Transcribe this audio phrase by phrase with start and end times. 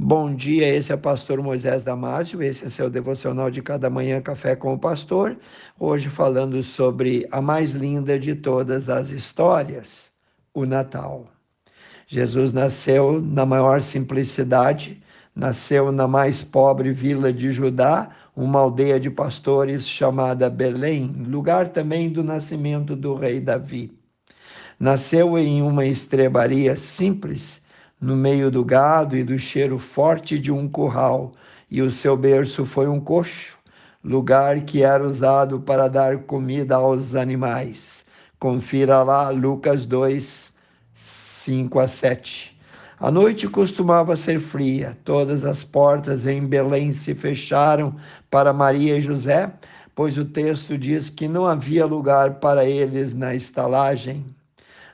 [0.00, 4.20] Bom dia, esse é o pastor Moisés Damásio, esse é seu devocional de cada manhã
[4.20, 5.36] Café com o Pastor.
[5.76, 10.12] Hoje falando sobre a mais linda de todas as histórias,
[10.54, 11.26] o Natal.
[12.06, 15.02] Jesus nasceu na maior simplicidade,
[15.34, 22.08] nasceu na mais pobre vila de Judá, uma aldeia de pastores chamada Belém, lugar também
[22.08, 23.98] do nascimento do rei Davi.
[24.78, 27.66] Nasceu em uma estrebaria simples,
[28.00, 31.32] no meio do gado e do cheiro forte de um curral,
[31.70, 33.58] e o seu berço foi um coxo,
[34.02, 38.04] lugar que era usado para dar comida aos animais.
[38.38, 40.52] Confira lá Lucas 2,
[40.94, 42.58] 5 a 7.
[43.00, 47.94] A noite costumava ser fria, todas as portas em Belém se fecharam
[48.28, 49.52] para Maria e José,
[49.94, 54.24] pois o texto diz que não havia lugar para eles na estalagem.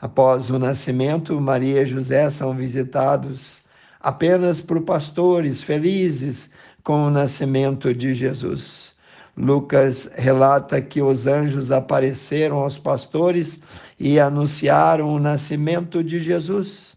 [0.00, 3.58] Após o nascimento, Maria e José são visitados
[4.00, 6.48] apenas por pastores felizes
[6.82, 8.92] com o nascimento de Jesus.
[9.36, 13.58] Lucas relata que os anjos apareceram aos pastores
[13.98, 16.89] e anunciaram o nascimento de Jesus.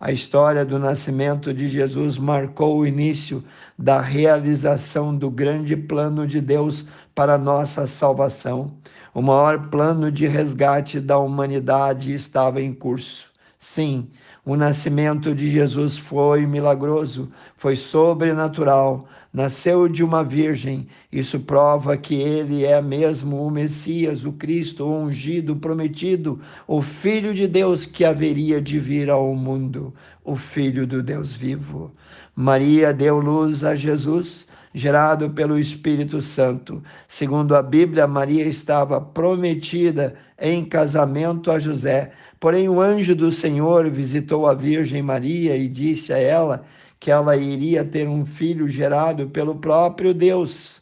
[0.00, 3.42] A história do nascimento de Jesus marcou o início
[3.76, 6.84] da realização do grande plano de Deus
[7.16, 8.78] para nossa salvação.
[9.12, 13.27] O maior plano de resgate da humanidade estava em curso.
[13.60, 14.08] Sim,
[14.44, 20.86] o nascimento de Jesus foi milagroso, foi sobrenatural, nasceu de uma virgem.
[21.10, 27.34] Isso prova que ele é mesmo o Messias, o Cristo, o ungido, prometido, o Filho
[27.34, 29.92] de Deus que haveria de vir ao mundo,
[30.24, 31.90] o Filho do Deus vivo.
[32.36, 36.82] Maria deu luz a Jesus gerado pelo Espírito Santo.
[37.08, 42.12] Segundo a Bíblia, Maria estava prometida em casamento a José.
[42.40, 46.64] Porém, o anjo do Senhor visitou a Virgem Maria e disse a ela
[47.00, 50.80] que ela iria ter um filho gerado pelo próprio Deus.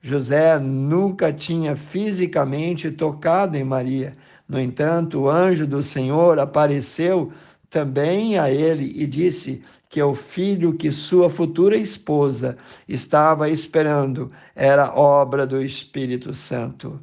[0.00, 4.16] José nunca tinha fisicamente tocado em Maria.
[4.48, 7.32] No entanto, o anjo do Senhor apareceu
[7.68, 14.92] também a ele e disse que o filho que sua futura esposa estava esperando era
[14.94, 17.00] obra do Espírito Santo.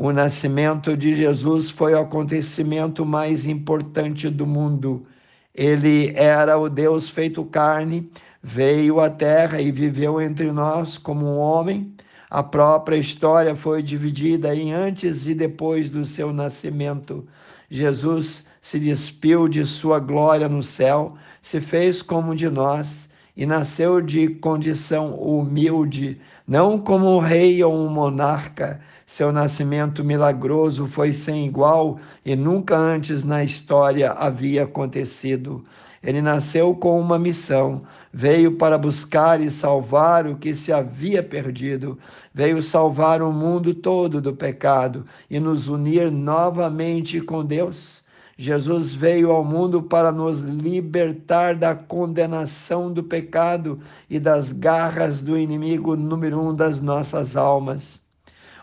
[0.00, 5.04] O nascimento de Jesus foi o acontecimento mais importante do mundo.
[5.52, 8.08] Ele era o Deus feito carne,
[8.40, 11.92] veio à terra e viveu entre nós como um homem.
[12.30, 17.26] A própria história foi dividida em antes e depois do seu nascimento.
[17.68, 23.07] Jesus se despiu de sua glória no céu, se fez como de nós
[23.38, 28.80] e nasceu de condição humilde, não como um rei ou um monarca.
[29.06, 35.64] Seu nascimento milagroso foi sem igual e nunca antes na história havia acontecido.
[36.02, 37.82] Ele nasceu com uma missão,
[38.12, 41.96] veio para buscar e salvar o que se havia perdido,
[42.34, 48.02] veio salvar o mundo todo do pecado e nos unir novamente com Deus.
[48.40, 55.36] Jesus veio ao mundo para nos libertar da condenação do pecado e das garras do
[55.36, 58.00] inimigo número um das nossas almas.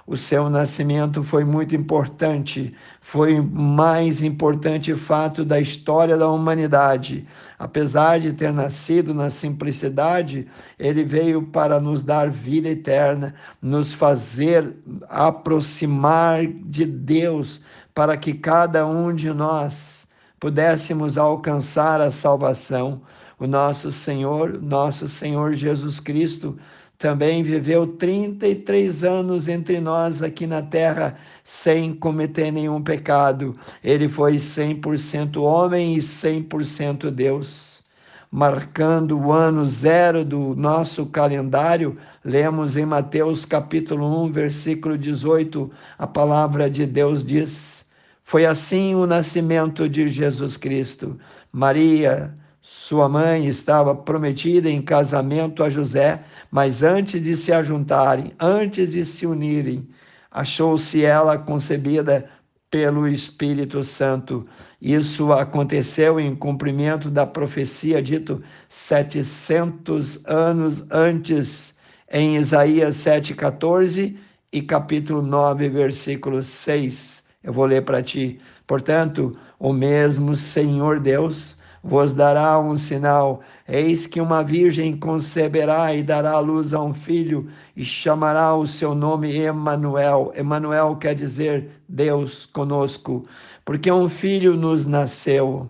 [0.07, 7.25] O seu nascimento foi muito importante, foi o mais importante fato da história da humanidade.
[7.57, 10.47] Apesar de ter nascido na simplicidade,
[10.77, 14.77] ele veio para nos dar vida eterna, nos fazer
[15.09, 17.59] aproximar de Deus,
[17.95, 20.05] para que cada um de nós
[20.37, 23.01] pudéssemos alcançar a salvação.
[23.39, 26.57] O nosso Senhor, nosso Senhor Jesus Cristo,
[26.97, 33.55] também viveu 33 anos entre nós aqui na terra sem cometer nenhum pecado.
[33.81, 37.81] Ele foi 100% homem e 100% Deus.
[38.29, 46.05] Marcando o ano zero do nosso calendário, lemos em Mateus capítulo 1, versículo 18, a
[46.05, 47.84] palavra de Deus diz:
[48.25, 51.15] foi assim o nascimento de Jesus Cristo.
[51.51, 58.93] Maria, sua mãe, estava prometida em casamento a José, mas antes de se ajuntarem, antes
[58.93, 59.87] de se unirem,
[60.31, 62.27] achou-se ela concebida
[62.71, 64.43] pelo Espírito Santo.
[64.81, 71.75] Isso aconteceu em cumprimento da profecia dito 700 anos antes,
[72.11, 74.17] em Isaías 7,14
[74.51, 77.24] e capítulo 9, versículo 6.
[77.45, 78.39] Eu vou ler para ti.
[78.65, 86.01] Portanto, o mesmo Senhor Deus vos dará um sinal: eis que uma virgem conceberá e
[86.01, 87.47] dará à luz a um filho,
[87.77, 90.33] e chamará o seu nome Emanuel.
[90.35, 93.21] Emanuel quer dizer Deus conosco,
[93.63, 95.69] porque um filho nos nasceu,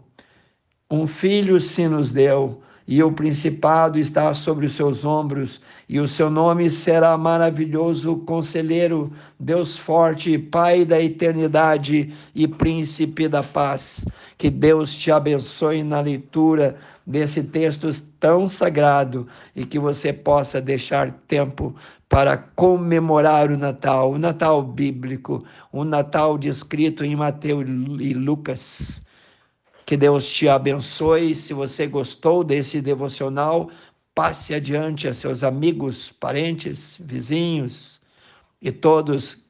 [0.89, 5.59] um filho se nos deu e o principado está sobre os seus ombros,
[5.89, 13.41] e o seu nome será maravilhoso conselheiro, Deus forte, Pai da eternidade e príncipe da
[13.41, 14.05] paz.
[14.37, 21.11] Que Deus te abençoe na leitura desse texto tão sagrado e que você possa deixar
[21.27, 21.75] tempo
[22.09, 27.65] para comemorar o Natal, o Natal bíblico, o Natal descrito em Mateus
[27.99, 29.04] e Lucas.
[29.85, 31.35] Que Deus te abençoe.
[31.35, 33.69] Se você gostou desse devocional,
[34.15, 38.01] passe adiante a seus amigos, parentes, vizinhos
[38.61, 39.43] e todos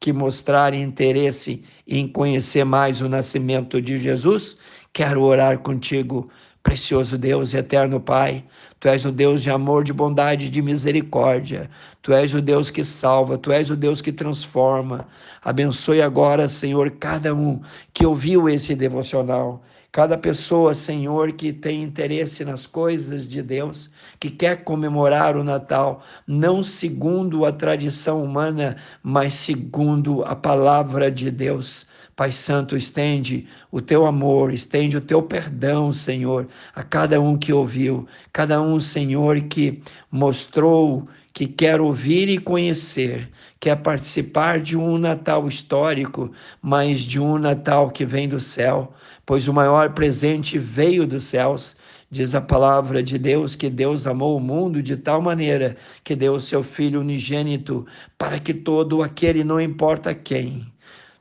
[0.00, 4.56] que mostrarem interesse em conhecer mais o nascimento de Jesus.
[4.92, 6.28] Quero orar contigo,
[6.62, 8.44] precioso Deus e eterno Pai.
[8.80, 11.70] Tu és o Deus de amor, de bondade, de misericórdia.
[12.02, 15.08] Tu és o Deus que salva, tu és o Deus que transforma.
[15.42, 17.60] Abençoe agora, Senhor, cada um
[17.92, 23.90] que ouviu esse devocional Cada pessoa, Senhor, que tem interesse nas coisas de Deus,
[24.20, 31.30] que quer comemorar o Natal, não segundo a tradição humana, mas segundo a palavra de
[31.30, 31.86] Deus.
[32.18, 37.52] Pai Santo, estende o teu amor, estende o teu perdão, Senhor, a cada um que
[37.52, 39.80] ouviu, cada um, Senhor, que
[40.10, 43.30] mostrou que quer ouvir e conhecer,
[43.60, 48.92] quer participar de um Natal histórico, mas de um Natal que vem do céu,
[49.24, 51.76] pois o maior presente veio dos céus.
[52.10, 56.34] Diz a palavra de Deus que Deus amou o mundo de tal maneira que deu
[56.34, 57.86] o seu Filho unigênito
[58.18, 60.66] para que todo aquele, não importa quem,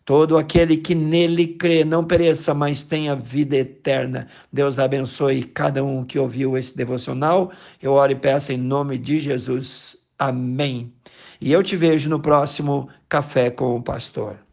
[0.08, 4.30] Todo aquele que nele crê não pereça, mas tenha vida eterna.
[4.54, 7.52] Deus abençoe cada um que ouviu esse devocional.
[7.82, 9.98] Eu oro e peço em nome de Jesus.
[10.18, 10.94] Amém.
[11.42, 14.47] E eu te vejo no próximo Café com o Pastor.